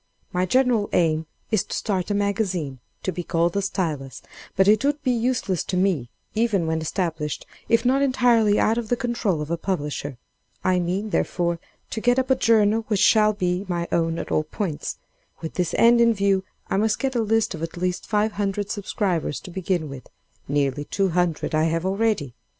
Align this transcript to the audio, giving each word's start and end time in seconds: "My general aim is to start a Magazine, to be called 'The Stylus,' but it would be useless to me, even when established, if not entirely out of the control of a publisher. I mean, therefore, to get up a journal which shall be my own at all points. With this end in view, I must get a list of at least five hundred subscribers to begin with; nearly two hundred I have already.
"My 0.33 0.47
general 0.47 0.89
aim 0.93 1.27
is 1.51 1.63
to 1.65 1.75
start 1.77 2.09
a 2.09 2.15
Magazine, 2.15 2.79
to 3.03 3.11
be 3.11 3.21
called 3.21 3.53
'The 3.53 3.61
Stylus,' 3.61 4.23
but 4.55 4.67
it 4.67 4.83
would 4.83 5.03
be 5.03 5.11
useless 5.11 5.63
to 5.65 5.77
me, 5.77 6.09
even 6.33 6.65
when 6.65 6.81
established, 6.81 7.45
if 7.69 7.85
not 7.85 8.01
entirely 8.01 8.59
out 8.59 8.79
of 8.79 8.89
the 8.89 8.95
control 8.97 9.43
of 9.43 9.51
a 9.51 9.57
publisher. 9.59 10.17
I 10.63 10.79
mean, 10.79 11.11
therefore, 11.11 11.59
to 11.91 12.01
get 12.01 12.17
up 12.17 12.31
a 12.31 12.35
journal 12.35 12.83
which 12.87 12.99
shall 12.99 13.33
be 13.33 13.63
my 13.67 13.87
own 13.91 14.17
at 14.17 14.31
all 14.31 14.41
points. 14.43 14.97
With 15.39 15.53
this 15.53 15.75
end 15.77 16.01
in 16.01 16.15
view, 16.15 16.45
I 16.67 16.77
must 16.77 16.97
get 16.97 17.13
a 17.15 17.21
list 17.21 17.53
of 17.53 17.61
at 17.61 17.77
least 17.77 18.07
five 18.07 18.31
hundred 18.31 18.71
subscribers 18.71 19.39
to 19.41 19.51
begin 19.51 19.87
with; 19.87 20.09
nearly 20.47 20.85
two 20.85 21.09
hundred 21.09 21.53
I 21.53 21.65
have 21.65 21.85
already. 21.85 22.33